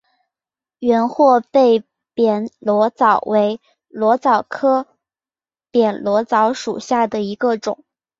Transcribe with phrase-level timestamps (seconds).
[0.79, 1.83] 圆货贝
[2.15, 4.87] 扁裸藻为裸藻科
[5.69, 7.83] 扁裸藻属下的一个种。